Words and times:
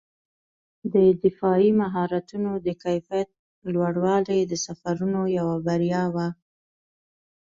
د 0.93 0.95
دفاعي 1.23 1.69
مهارتونو 1.81 2.51
د 2.65 2.67
کیفیت 2.83 3.29
لوړوالی 3.73 4.35
یې 4.39 4.45
د 4.51 4.53
سفرونو 4.65 5.21
یوه 5.37 5.55
بریا 5.67 6.03
وه. 6.15 6.27